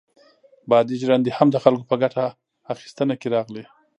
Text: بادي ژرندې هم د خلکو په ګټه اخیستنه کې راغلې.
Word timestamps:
بادي 0.69 0.95
ژرندې 1.01 1.31
هم 1.37 1.47
د 1.51 1.57
خلکو 1.63 1.83
په 1.91 1.95
ګټه 2.03 2.23
اخیستنه 2.73 3.13
کې 3.21 3.27
راغلې. 3.35 3.63